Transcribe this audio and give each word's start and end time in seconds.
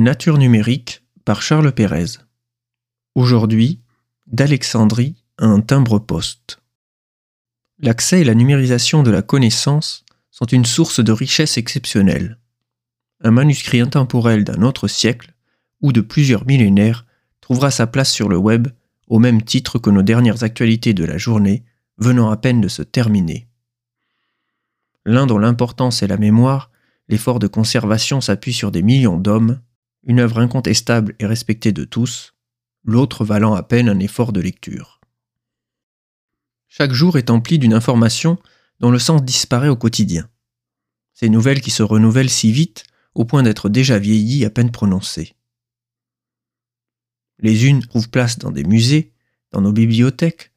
Nature 0.00 0.38
numérique 0.38 1.04
par 1.26 1.42
Charles 1.42 1.72
Pérez. 1.72 2.06
Aujourd'hui, 3.14 3.82
d'Alexandrie 4.26 5.22
à 5.36 5.44
un 5.44 5.60
timbre-poste. 5.60 6.62
L'accès 7.80 8.22
et 8.22 8.24
la 8.24 8.34
numérisation 8.34 9.02
de 9.02 9.10
la 9.10 9.20
connaissance 9.20 10.06
sont 10.30 10.46
une 10.46 10.64
source 10.64 11.00
de 11.00 11.12
richesse 11.12 11.58
exceptionnelle. 11.58 12.38
Un 13.20 13.30
manuscrit 13.30 13.80
intemporel 13.80 14.42
d'un 14.42 14.62
autre 14.62 14.88
siècle 14.88 15.34
ou 15.82 15.92
de 15.92 16.00
plusieurs 16.00 16.46
millénaires 16.46 17.04
trouvera 17.42 17.70
sa 17.70 17.86
place 17.86 18.10
sur 18.10 18.30
le 18.30 18.38
web 18.38 18.68
au 19.06 19.18
même 19.18 19.42
titre 19.42 19.78
que 19.78 19.90
nos 19.90 20.02
dernières 20.02 20.44
actualités 20.44 20.94
de 20.94 21.04
la 21.04 21.18
journée 21.18 21.62
venant 21.98 22.30
à 22.30 22.38
peine 22.38 22.62
de 22.62 22.68
se 22.68 22.80
terminer. 22.80 23.48
L'un 25.04 25.26
dont 25.26 25.36
l'importance 25.36 26.02
est 26.02 26.08
la 26.08 26.16
mémoire, 26.16 26.70
l'effort 27.10 27.38
de 27.38 27.48
conservation 27.48 28.22
s'appuie 28.22 28.54
sur 28.54 28.70
des 28.70 28.82
millions 28.82 29.18
d'hommes, 29.18 29.60
une 30.04 30.20
œuvre 30.20 30.38
incontestable 30.38 31.14
et 31.18 31.26
respectée 31.26 31.72
de 31.72 31.84
tous, 31.84 32.34
l'autre 32.84 33.24
valant 33.24 33.54
à 33.54 33.62
peine 33.62 33.88
un 33.88 33.98
effort 33.98 34.32
de 34.32 34.40
lecture. 34.40 35.00
Chaque 36.68 36.92
jour 36.92 37.18
est 37.18 37.30
empli 37.30 37.58
d'une 37.58 37.74
information 37.74 38.38
dont 38.78 38.90
le 38.90 38.98
sens 38.98 39.22
disparaît 39.22 39.68
au 39.68 39.76
quotidien. 39.76 40.28
Ces 41.12 41.28
nouvelles 41.28 41.60
qui 41.60 41.70
se 41.70 41.82
renouvellent 41.82 42.30
si 42.30 42.52
vite 42.52 42.84
au 43.14 43.24
point 43.24 43.42
d'être 43.42 43.68
déjà 43.68 43.98
vieillies 43.98 44.44
à 44.44 44.50
peine 44.50 44.70
prononcées. 44.70 45.34
Les 47.40 47.66
unes 47.66 47.82
trouvent 47.82 48.10
place 48.10 48.38
dans 48.38 48.50
des 48.50 48.64
musées, 48.64 49.12
dans 49.50 49.60
nos 49.60 49.72
bibliothèques, 49.72 50.52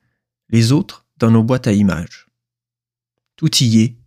les 0.49 0.71
autres 0.71 1.07
dans 1.17 1.31
nos 1.31 1.43
boîtes 1.43 1.67
à 1.67 1.73
images. 1.73 2.27
Tout 3.35 3.55
y 3.63 3.81
est, 3.81 3.97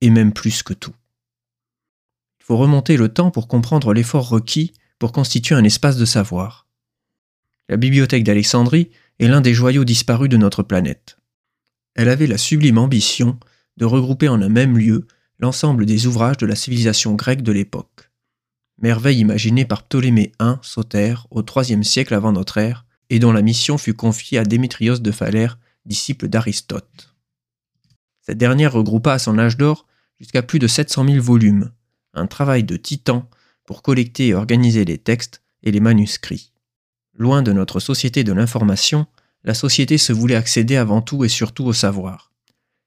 et 0.00 0.10
même 0.10 0.32
plus 0.32 0.62
que 0.62 0.72
tout. 0.72 0.94
Il 2.38 2.44
faut 2.44 2.56
remonter 2.56 2.96
le 2.96 3.12
temps 3.12 3.30
pour 3.30 3.48
comprendre 3.48 3.92
l'effort 3.92 4.28
requis 4.28 4.72
pour 4.98 5.12
constituer 5.12 5.54
un 5.54 5.64
espace 5.64 5.96
de 5.96 6.04
savoir. 6.04 6.66
La 7.68 7.76
bibliothèque 7.76 8.24
d'Alexandrie 8.24 8.90
est 9.18 9.28
l'un 9.28 9.40
des 9.40 9.54
joyaux 9.54 9.84
disparus 9.84 10.28
de 10.28 10.36
notre 10.36 10.62
planète. 10.62 11.18
Elle 11.94 12.08
avait 12.08 12.26
la 12.26 12.38
sublime 12.38 12.78
ambition 12.78 13.38
de 13.76 13.84
regrouper 13.84 14.28
en 14.28 14.40
un 14.40 14.48
même 14.48 14.78
lieu 14.78 15.06
l'ensemble 15.38 15.86
des 15.86 16.06
ouvrages 16.06 16.38
de 16.38 16.46
la 16.46 16.54
civilisation 16.54 17.14
grecque 17.14 17.42
de 17.42 17.52
l'époque. 17.52 18.10
Merveille 18.78 19.20
imaginée 19.20 19.64
par 19.64 19.84
Ptolémée 19.84 20.32
I 20.40 20.54
Sauter 20.62 21.14
au 21.30 21.42
IIIe 21.42 21.84
siècle 21.84 22.14
avant 22.14 22.32
notre 22.32 22.58
ère 22.58 22.84
et 23.08 23.18
dont 23.18 23.32
la 23.32 23.42
mission 23.42 23.78
fut 23.78 23.94
confiée 23.94 24.38
à 24.38 24.44
Démétrios 24.44 24.98
de 24.98 25.10
Phalère, 25.10 25.58
disciple 25.86 26.28
d'Aristote. 26.28 27.14
Cette 28.20 28.38
dernière 28.38 28.72
regroupa 28.72 29.12
à 29.12 29.18
son 29.18 29.38
âge 29.38 29.56
d'or 29.56 29.86
jusqu'à 30.18 30.42
plus 30.42 30.58
de 30.58 30.66
700 30.66 31.06
000 31.06 31.22
volumes, 31.22 31.70
un 32.14 32.26
travail 32.26 32.64
de 32.64 32.76
titan 32.76 33.28
pour 33.66 33.82
collecter 33.82 34.28
et 34.28 34.34
organiser 34.34 34.84
les 34.84 34.98
textes 34.98 35.42
et 35.62 35.70
les 35.70 35.80
manuscrits. 35.80 36.52
Loin 37.14 37.42
de 37.42 37.52
notre 37.52 37.80
société 37.80 38.24
de 38.24 38.32
l'information, 38.32 39.06
la 39.44 39.54
société 39.54 39.98
se 39.98 40.12
voulait 40.12 40.34
accéder 40.34 40.76
avant 40.76 41.02
tout 41.02 41.24
et 41.24 41.28
surtout 41.28 41.64
au 41.64 41.72
savoir. 41.72 42.32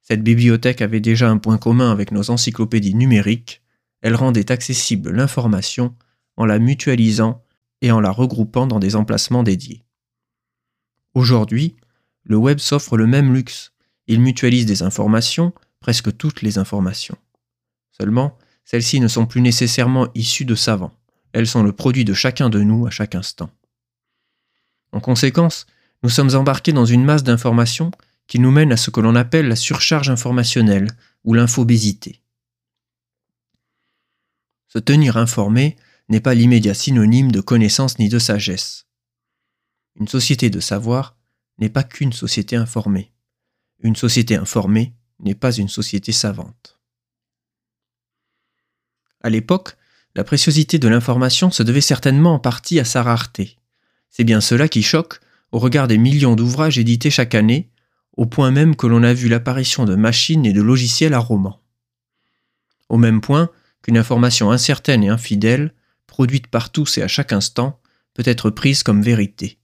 Cette 0.02 0.24
bibliothèque 0.24 0.82
avait 0.82 1.00
déjà 1.00 1.30
un 1.30 1.38
point 1.38 1.58
commun 1.58 1.92
avec 1.92 2.12
nos 2.12 2.32
encyclopédies 2.32 2.96
numériques, 2.96 3.62
elle 4.02 4.16
rendait 4.16 4.52
accessible 4.52 5.12
l'information 5.12 5.96
en 6.38 6.46
la 6.46 6.60
mutualisant 6.60 7.44
et 7.82 7.92
en 7.92 8.00
la 8.00 8.12
regroupant 8.12 8.68
dans 8.68 8.80
des 8.80 8.96
emplacements 8.96 9.44
dédiés. 9.44 9.84
Aujourd'hui, 11.14 11.76
le 12.24 12.38
web 12.38 12.60
s'offre 12.60 12.98
le 12.98 13.08
même 13.08 13.34
luxe. 13.34 13.74
Il 14.08 14.22
mutualise 14.22 14.66
des 14.66 14.84
informations, 14.84 15.54
presque 15.80 16.16
toutes 16.16 16.42
les 16.42 16.58
informations. 16.58 17.18
Seulement, 17.92 18.38
celles-ci 18.66 19.00
ne 19.00 19.08
sont 19.08 19.26
plus 19.26 19.42
nécessairement 19.42 20.08
issues 20.16 20.46
de 20.46 20.56
savants. 20.56 20.94
Elles 21.34 21.48
sont 21.48 21.64
le 21.64 21.74
produit 21.74 22.06
de 22.06 22.14
chacun 22.14 22.50
de 22.50 22.62
nous 22.62 22.86
à 22.86 22.90
chaque 22.90 23.16
instant. 23.16 23.50
En 24.92 25.00
conséquence, 25.00 25.68
nous 26.04 26.10
sommes 26.10 26.36
embarqués 26.36 26.74
dans 26.74 26.86
une 26.86 27.04
masse 27.04 27.24
d'informations 27.24 27.92
qui 28.28 28.40
nous 28.40 28.52
mène 28.52 28.72
à 28.72 28.78
ce 28.78 28.90
que 28.90 29.02
l'on 29.02 29.16
appelle 29.16 29.48
la 29.48 29.56
surcharge 29.56 30.10
informationnelle 30.10 30.88
ou 31.24 31.34
l'infobésité. 31.34 32.22
Se 34.68 34.80
tenir 34.80 35.18
informé 35.18 35.76
n'est 36.10 36.22
pas 36.22 36.36
l'immédiat 36.36 36.74
synonyme 36.74 37.32
de 37.32 37.42
connaissance 37.42 38.00
ni 38.00 38.08
de 38.08 38.20
sagesse. 38.20 38.86
Une 40.00 40.08
société 40.08 40.50
de 40.50 40.60
savoir 40.60 41.18
n'est 41.58 41.70
pas 41.70 41.84
qu'une 41.84 42.14
société 42.14 42.56
informée. 42.56 43.12
Une 43.80 43.96
société 43.96 44.36
informée 44.36 44.94
n'est 45.20 45.36
pas 45.36 45.52
une 45.52 45.68
société 45.68 46.12
savante. 46.12 46.79
À 49.22 49.30
l'époque, 49.30 49.76
la 50.16 50.24
préciosité 50.24 50.80
de 50.80 50.88
l'information 50.88 51.52
se 51.52 51.64
devait 51.64 51.82
certainement 51.82 52.36
en 52.36 52.40
partie 52.40 52.80
à 52.80 52.86
sa 52.86 53.04
rareté. 53.04 53.58
C'est 54.10 54.24
bien 54.24 54.42
cela 54.42 54.68
qui 54.68 54.82
choque 54.82 55.20
au 55.52 55.60
regard 55.60 55.88
des 55.88 55.98
millions 55.98 56.36
d'ouvrages 56.36 56.78
édités 56.78 57.10
chaque 57.10 57.36
année, 57.36 57.70
au 58.18 58.26
point 58.26 58.52
même 58.52 58.76
que 58.76 58.88
l'on 58.88 59.04
a 59.04 59.14
vu 59.14 59.30
l'apparition 59.30 59.86
de 59.86 59.96
machines 59.96 60.46
et 60.46 60.54
de 60.54 60.62
logiciels 60.62 61.14
à 61.14 61.20
romans. 61.20 61.62
Au 62.90 62.98
même 62.98 63.22
point 63.22 63.50
qu'une 63.82 63.98
information 63.98 64.52
incertaine 64.52 65.04
et 65.04 65.10
infidèle, 65.10 65.74
produite 66.08 66.48
par 66.48 66.72
tous 66.72 66.98
et 66.98 67.02
à 67.02 67.08
chaque 67.08 67.34
instant, 67.34 67.80
peut 68.14 68.24
être 68.26 68.50
prise 68.50 68.84
comme 68.84 69.02
vérité. 69.02 69.58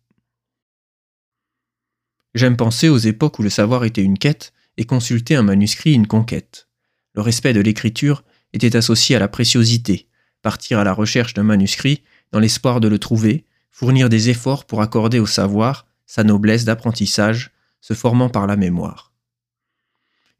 J'aime 2.33 2.57
penser 2.57 2.89
aux 2.89 2.97
époques 2.97 3.39
où 3.39 3.43
le 3.43 3.49
savoir 3.49 3.83
était 3.83 4.03
une 4.03 4.17
quête 4.17 4.53
et 4.77 4.85
consulter 4.85 5.35
un 5.35 5.43
manuscrit 5.43 5.93
une 5.93 6.07
conquête. 6.07 6.67
Le 7.13 7.21
respect 7.21 7.53
de 7.53 7.61
l'écriture 7.61 8.23
était 8.55 8.75
associé 8.75 9.15
à 9.15 9.19
la 9.19 9.27
préciosité, 9.27 10.07
partir 10.41 10.79
à 10.79 10.83
la 10.83 10.93
recherche 10.93 11.33
d'un 11.33 11.43
manuscrit 11.43 12.03
dans 12.31 12.39
l'espoir 12.39 12.79
de 12.79 12.87
le 12.87 12.99
trouver, 12.99 13.45
fournir 13.71 14.09
des 14.09 14.29
efforts 14.29 14.65
pour 14.65 14.81
accorder 14.81 15.19
au 15.19 15.25
savoir 15.25 15.85
sa 16.05 16.23
noblesse 16.23 16.65
d'apprentissage, 16.65 17.51
se 17.81 17.93
formant 17.93 18.29
par 18.29 18.47
la 18.47 18.55
mémoire. 18.55 19.11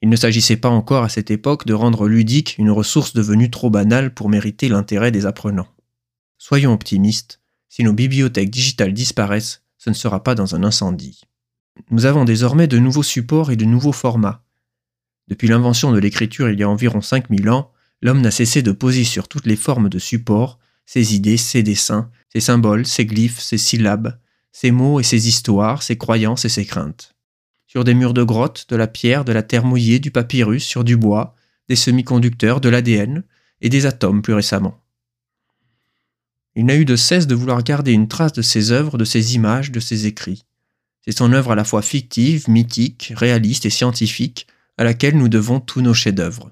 Il 0.02 0.10
ne 0.10 0.16
s'agissait 0.16 0.58
pas 0.58 0.70
encore 0.70 1.04
à 1.04 1.10
cette 1.10 1.32
époque 1.32 1.66
de 1.66 1.74
rendre 1.74 2.08
ludique 2.08 2.56
une 2.58 2.72
ressource 2.72 3.14
devenue 3.14 3.50
trop 3.50 3.70
banale 3.70 4.14
pour 4.14 4.30
mériter 4.30 4.68
l'intérêt 4.68 5.12
des 5.12 5.26
apprenants. 5.26 5.68
Soyons 6.38 6.74
optimistes, 6.74 7.40
si 7.70 7.84
nos 7.84 7.94
bibliothèques 7.94 8.52
digitales 8.52 8.94
disparaissent, 8.94 9.64
ce 9.78 9.90
ne 9.90 9.96
sera 9.96 10.24
pas 10.24 10.36
dans 10.36 10.56
un 10.56 10.64
incendie. 10.64 11.22
Nous 11.92 12.06
avons 12.06 12.26
désormais 12.26 12.68
de 12.68 12.80
nouveaux 12.80 13.04
supports 13.04 13.52
et 13.52 13.56
de 13.56 13.66
nouveaux 13.66 13.92
formats. 13.92 14.44
Depuis 15.28 15.48
l'invention 15.48 15.92
de 15.92 16.00
l'écriture 16.00 16.50
il 16.50 16.60
y 16.60 16.64
a 16.64 16.70
environ 16.70 17.02
5000 17.02 17.50
ans, 17.50 17.72
l'homme 18.06 18.22
n'a 18.22 18.30
cessé 18.30 18.62
de 18.62 18.72
poser 18.72 19.04
sur 19.04 19.28
toutes 19.28 19.48
les 19.48 19.56
formes 19.56 19.90
de 19.90 19.98
support 19.98 20.60
ses 20.86 21.16
idées, 21.16 21.38
ses 21.38 21.64
dessins, 21.64 22.12
ses 22.32 22.40
symboles, 22.40 22.86
ses 22.86 23.08
glyphes, 23.08 23.40
ses 23.40 23.58
syllabes, 23.58 24.20
ses 24.52 24.70
mots 24.70 25.00
et 25.00 25.04
ses 25.04 25.28
histoires, 25.28 25.82
ses 25.82 25.98
croyances 25.98 26.46
et 26.46 26.50
ses 26.50 26.66
craintes. 26.66 27.16
Sur 27.66 27.84
des 27.84 27.96
murs 27.96 28.14
de 28.14 28.22
grottes, 28.22 28.68
de 28.70 28.76
la 28.76 28.86
pierre, 28.86 29.26
de 29.26 29.34
la 29.34 29.42
terre 29.42 29.66
mouillée, 29.66 29.98
du 29.98 30.12
papyrus, 30.12 30.64
sur 30.64 30.84
du 30.84 30.96
bois, 30.96 31.34
des 31.68 31.76
semi-conducteurs, 31.76 32.62
de 32.62 32.70
l'ADN 32.70 33.24
et 33.62 33.70
des 33.70 33.88
atomes 33.88 34.22
plus 34.22 34.36
récemment. 34.36 34.80
Il 36.56 36.68
n'a 36.68 36.76
eu 36.76 36.86
de 36.86 36.96
cesse 36.96 37.26
de 37.26 37.34
vouloir 37.34 37.64
garder 37.64 37.92
une 37.92 38.08
trace 38.08 38.34
de 38.34 38.44
ses 38.44 38.72
œuvres, 38.72 39.00
de 39.00 39.06
ses 39.06 39.34
images, 39.34 39.72
de 39.72 39.80
ses 39.80 40.06
écrits. 40.06 40.46
C'est 41.04 41.18
son 41.18 41.34
œuvre 41.34 41.54
à 41.54 41.56
la 41.56 41.64
fois 41.64 41.82
fictive, 41.82 42.48
mythique, 42.52 43.14
réaliste 43.16 43.66
et 43.66 43.72
scientifique 43.72 44.46
à 44.78 44.84
laquelle 44.84 45.18
nous 45.18 45.28
devons 45.28 45.60
tous 45.60 45.82
nos 45.82 45.96
chefs-d'œuvre. 45.96 46.52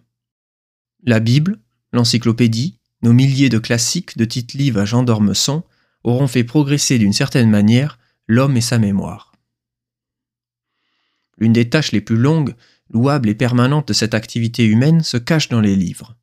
La 1.06 1.20
Bible, 1.20 1.60
l'encyclopédie, 1.92 2.80
nos 3.02 3.12
milliers 3.12 3.50
de 3.50 3.60
classiques 3.60 4.18
de 4.18 4.24
Tite-Live 4.24 4.78
à 4.78 4.86
Jean 4.86 5.04
d'Ormesson 5.04 5.64
auront 6.04 6.28
fait 6.28 6.46
progresser 6.46 6.98
d'une 6.98 7.14
certaine 7.14 7.50
manière 7.50 8.00
l'homme 8.28 8.56
et 8.56 8.62
sa 8.62 8.80
mémoire. 8.80 9.34
L'une 11.38 11.52
des 11.52 11.70
tâches 11.70 11.92
les 11.92 12.00
plus 12.00 12.16
longues, 12.16 12.56
louables 12.90 13.28
et 13.28 13.36
permanentes 13.36 13.90
de 13.90 13.94
cette 13.94 14.14
activité 14.14 14.64
humaine 14.64 15.04
se 15.04 15.18
cache 15.18 15.50
dans 15.50 15.60
les 15.60 15.76
livres. 15.76 16.16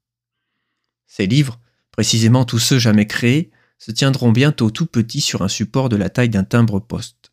Ces 1.07 1.27
livres, 1.27 1.61
précisément 1.91 2.47
tous 2.47 2.59
ceux 2.59 2.79
jamais 2.79 3.07
créés, 3.07 3.51
se 3.79 3.91
tiendront 3.91 4.33
bientôt 4.33 4.71
tout 4.71 4.87
petits 4.87 5.21
sur 5.21 5.43
un 5.43 5.49
support 5.49 5.91
de 5.91 5.97
la 5.97 6.09
taille 6.09 6.29
d'un 6.31 6.45
timbre-poste. 6.45 7.33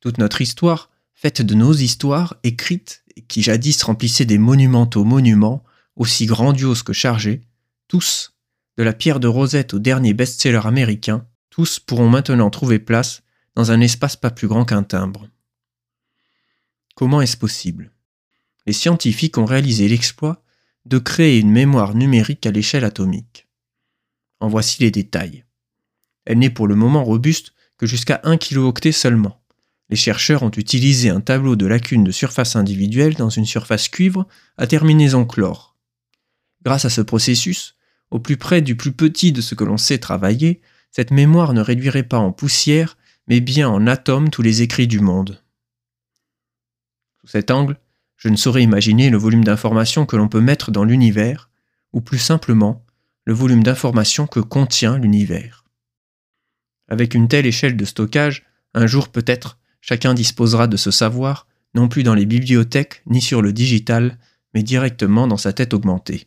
Toute 0.00 0.18
notre 0.18 0.40
histoire, 0.40 0.90
faite 1.14 1.42
de 1.42 1.54
nos 1.54 1.74
histoires 1.74 2.36
écrites 2.44 3.04
qui 3.26 3.42
jadis 3.42 3.82
remplissaient 3.82 4.24
des 4.24 4.38
monumentaux 4.38 5.04
monuments, 5.04 5.64
aussi 5.98 6.26
grandiose 6.26 6.82
que 6.82 6.92
chargés, 6.94 7.42
tous, 7.88 8.32
de 8.78 8.84
la 8.84 8.92
pierre 8.92 9.20
de 9.20 9.28
Rosette 9.28 9.74
au 9.74 9.78
dernier 9.78 10.14
best-seller 10.14 10.60
américain, 10.64 11.26
tous 11.50 11.80
pourront 11.80 12.08
maintenant 12.08 12.50
trouver 12.50 12.78
place 12.78 13.22
dans 13.56 13.72
un 13.72 13.80
espace 13.80 14.16
pas 14.16 14.30
plus 14.30 14.46
grand 14.46 14.64
qu'un 14.64 14.84
timbre. 14.84 15.28
Comment 16.94 17.20
est-ce 17.20 17.36
possible? 17.36 17.92
Les 18.66 18.72
scientifiques 18.72 19.38
ont 19.38 19.44
réalisé 19.44 19.88
l'exploit 19.88 20.42
de 20.86 20.98
créer 20.98 21.40
une 21.40 21.50
mémoire 21.50 21.94
numérique 21.94 22.46
à 22.46 22.52
l'échelle 22.52 22.84
atomique. 22.84 23.48
En 24.40 24.48
voici 24.48 24.80
les 24.82 24.92
détails. 24.92 25.44
Elle 26.24 26.38
n'est 26.38 26.50
pour 26.50 26.68
le 26.68 26.76
moment 26.76 27.02
robuste 27.02 27.52
que 27.76 27.86
jusqu'à 27.86 28.20
1 28.22 28.36
kilooctet 28.36 28.92
seulement. 28.92 29.42
Les 29.90 29.96
chercheurs 29.96 30.42
ont 30.42 30.50
utilisé 30.50 31.08
un 31.08 31.20
tableau 31.20 31.56
de 31.56 31.66
lacunes 31.66 32.04
de 32.04 32.12
surface 32.12 32.54
individuelle 32.54 33.14
dans 33.14 33.30
une 33.30 33.46
surface 33.46 33.88
cuivre 33.88 34.28
à 34.56 34.66
terminaison 34.66 35.24
chlore. 35.24 35.67
Grâce 36.64 36.84
à 36.84 36.90
ce 36.90 37.00
processus, 37.00 37.76
au 38.10 38.18
plus 38.18 38.36
près 38.36 38.62
du 38.62 38.76
plus 38.76 38.92
petit 38.92 39.32
de 39.32 39.40
ce 39.40 39.54
que 39.54 39.64
l'on 39.64 39.76
sait 39.76 39.98
travailler, 39.98 40.60
cette 40.90 41.10
mémoire 41.10 41.52
ne 41.52 41.60
réduirait 41.60 42.02
pas 42.02 42.18
en 42.18 42.32
poussière, 42.32 42.96
mais 43.26 43.40
bien 43.40 43.68
en 43.68 43.86
atomes 43.86 44.30
tous 44.30 44.42
les 44.42 44.62
écrits 44.62 44.86
du 44.86 45.00
monde. 45.00 45.42
Sous 47.20 47.28
cet 47.28 47.50
angle, 47.50 47.78
je 48.16 48.28
ne 48.28 48.36
saurais 48.36 48.62
imaginer 48.62 49.10
le 49.10 49.18
volume 49.18 49.44
d'informations 49.44 50.06
que 50.06 50.16
l'on 50.16 50.28
peut 50.28 50.40
mettre 50.40 50.70
dans 50.70 50.84
l'univers, 50.84 51.50
ou 51.92 52.00
plus 52.00 52.18
simplement, 52.18 52.84
le 53.24 53.34
volume 53.34 53.62
d'informations 53.62 54.26
que 54.26 54.40
contient 54.40 54.98
l'univers. 54.98 55.64
Avec 56.88 57.14
une 57.14 57.28
telle 57.28 57.46
échelle 57.46 57.76
de 57.76 57.84
stockage, 57.84 58.46
un 58.74 58.86
jour 58.86 59.08
peut-être, 59.08 59.58
chacun 59.80 60.14
disposera 60.14 60.66
de 60.66 60.76
ce 60.76 60.90
savoir, 60.90 61.46
non 61.74 61.88
plus 61.88 62.02
dans 62.02 62.14
les 62.14 62.26
bibliothèques 62.26 63.02
ni 63.06 63.20
sur 63.20 63.42
le 63.42 63.52
digital, 63.52 64.18
mais 64.54 64.62
directement 64.62 65.26
dans 65.26 65.36
sa 65.36 65.52
tête 65.52 65.74
augmentée. 65.74 66.26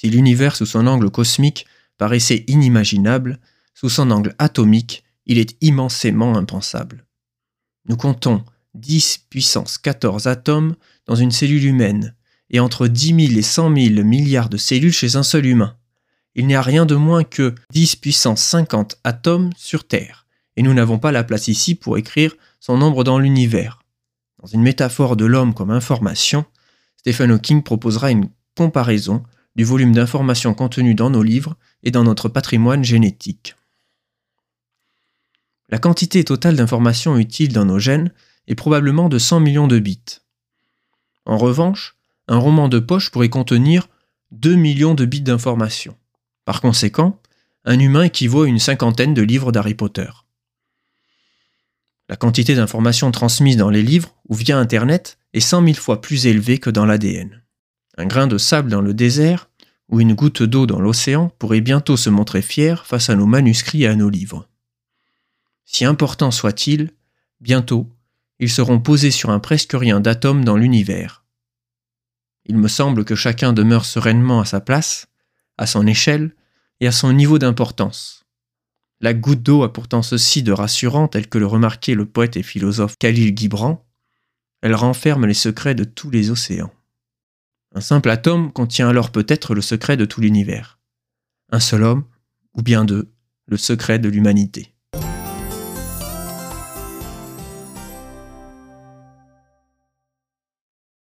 Si 0.00 0.08
l'univers 0.08 0.56
sous 0.56 0.64
son 0.64 0.86
angle 0.86 1.10
cosmique 1.10 1.66
paraissait 1.98 2.44
inimaginable, 2.46 3.38
sous 3.74 3.90
son 3.90 4.10
angle 4.10 4.34
atomique, 4.38 5.04
il 5.26 5.36
est 5.36 5.58
immensément 5.60 6.38
impensable. 6.38 7.04
Nous 7.84 7.98
comptons 7.98 8.42
10 8.72 9.26
puissance 9.28 9.76
14 9.76 10.26
atomes 10.26 10.74
dans 11.04 11.16
une 11.16 11.30
cellule 11.30 11.66
humaine, 11.66 12.14
et 12.48 12.60
entre 12.60 12.86
10 12.88 13.26
000 13.26 13.38
et 13.38 13.42
100 13.42 13.76
000 13.76 14.02
milliards 14.02 14.48
de 14.48 14.56
cellules 14.56 14.90
chez 14.94 15.16
un 15.16 15.22
seul 15.22 15.44
humain. 15.44 15.76
Il 16.34 16.46
n'y 16.46 16.54
a 16.54 16.62
rien 16.62 16.86
de 16.86 16.94
moins 16.94 17.22
que 17.22 17.54
10 17.70 17.96
puissance 17.96 18.40
50 18.40 18.96
atomes 19.04 19.50
sur 19.54 19.86
Terre, 19.86 20.26
et 20.56 20.62
nous 20.62 20.72
n'avons 20.72 20.98
pas 20.98 21.12
la 21.12 21.24
place 21.24 21.48
ici 21.48 21.74
pour 21.74 21.98
écrire 21.98 22.34
son 22.58 22.78
nombre 22.78 23.04
dans 23.04 23.18
l'univers. 23.18 23.82
Dans 24.40 24.48
une 24.48 24.62
métaphore 24.62 25.16
de 25.16 25.26
l'homme 25.26 25.52
comme 25.52 25.70
information, 25.70 26.46
Stephen 26.96 27.32
Hawking 27.32 27.62
proposera 27.62 28.10
une 28.10 28.30
comparaison 28.56 29.24
du 29.60 29.64
volume 29.64 29.92
d'informations 29.92 30.54
contenues 30.54 30.94
dans 30.94 31.10
nos 31.10 31.22
livres 31.22 31.54
et 31.82 31.90
dans 31.90 32.02
notre 32.02 32.30
patrimoine 32.30 32.82
génétique. 32.82 33.56
La 35.68 35.76
quantité 35.76 36.24
totale 36.24 36.56
d'informations 36.56 37.18
utiles 37.18 37.52
dans 37.52 37.66
nos 37.66 37.78
gènes 37.78 38.10
est 38.46 38.54
probablement 38.54 39.10
de 39.10 39.18
100 39.18 39.40
millions 39.40 39.68
de 39.68 39.78
bits. 39.78 40.22
En 41.26 41.36
revanche, 41.36 41.98
un 42.26 42.38
roman 42.38 42.68
de 42.70 42.78
poche 42.78 43.10
pourrait 43.10 43.28
contenir 43.28 43.90
2 44.30 44.54
millions 44.54 44.94
de 44.94 45.04
bits 45.04 45.20
d'informations. 45.20 45.98
Par 46.46 46.62
conséquent, 46.62 47.20
un 47.66 47.78
humain 47.78 48.04
équivaut 48.04 48.44
à 48.44 48.48
une 48.48 48.58
cinquantaine 48.58 49.12
de 49.12 49.20
livres 49.20 49.52
d'Harry 49.52 49.74
Potter. 49.74 50.08
La 52.08 52.16
quantité 52.16 52.54
d'informations 52.54 53.10
transmises 53.10 53.58
dans 53.58 53.68
les 53.68 53.82
livres 53.82 54.14
ou 54.26 54.34
via 54.34 54.56
Internet 54.56 55.18
est 55.34 55.40
100 55.40 55.64
000 55.64 55.74
fois 55.74 56.00
plus 56.00 56.26
élevée 56.26 56.56
que 56.56 56.70
dans 56.70 56.86
l'ADN. 56.86 57.42
Un 57.98 58.06
grain 58.06 58.26
de 58.26 58.38
sable 58.38 58.70
dans 58.70 58.80
le 58.80 58.94
désert 58.94 59.49
ou 59.90 60.00
une 60.00 60.14
goutte 60.14 60.42
d'eau 60.42 60.66
dans 60.66 60.80
l'océan 60.80 61.30
pourrait 61.38 61.60
bientôt 61.60 61.96
se 61.96 62.10
montrer 62.10 62.42
fier 62.42 62.86
face 62.86 63.10
à 63.10 63.16
nos 63.16 63.26
manuscrits 63.26 63.82
et 63.82 63.88
à 63.88 63.96
nos 63.96 64.08
livres. 64.08 64.48
Si 65.64 65.84
importants 65.84 66.30
soient-ils, 66.30 66.90
bientôt, 67.40 67.88
ils 68.38 68.50
seront 68.50 68.80
posés 68.80 69.10
sur 69.10 69.30
un 69.30 69.40
presque 69.40 69.72
rien 69.74 70.00
d'atomes 70.00 70.44
dans 70.44 70.56
l'univers. 70.56 71.24
Il 72.46 72.56
me 72.56 72.68
semble 72.68 73.04
que 73.04 73.14
chacun 73.14 73.52
demeure 73.52 73.84
sereinement 73.84 74.40
à 74.40 74.44
sa 74.44 74.60
place, 74.60 75.08
à 75.58 75.66
son 75.66 75.86
échelle 75.86 76.34
et 76.80 76.86
à 76.86 76.92
son 76.92 77.12
niveau 77.12 77.38
d'importance. 77.38 78.24
La 79.00 79.14
goutte 79.14 79.42
d'eau 79.42 79.62
a 79.62 79.72
pourtant 79.72 80.02
ceci 80.02 80.42
de 80.42 80.52
rassurant 80.52 81.08
tel 81.08 81.28
que 81.28 81.38
le 81.38 81.46
remarquait 81.46 81.94
le 81.94 82.06
poète 82.06 82.36
et 82.36 82.42
philosophe 82.42 82.96
Khalil 82.98 83.36
Gibran, 83.36 83.84
elle 84.62 84.74
renferme 84.74 85.26
les 85.26 85.34
secrets 85.34 85.74
de 85.74 85.84
tous 85.84 86.10
les 86.10 86.30
océans. 86.30 86.72
Un 87.72 87.80
simple 87.80 88.10
atome 88.10 88.52
contient 88.52 88.88
alors 88.88 89.10
peut-être 89.10 89.54
le 89.54 89.60
secret 89.60 89.96
de 89.96 90.04
tout 90.04 90.20
l'univers. 90.20 90.78
Un 91.50 91.60
seul 91.60 91.84
homme, 91.84 92.04
ou 92.54 92.62
bien 92.62 92.84
deux, 92.84 93.12
le 93.46 93.56
secret 93.56 93.98
de 93.98 94.08
l'humanité. 94.08 94.74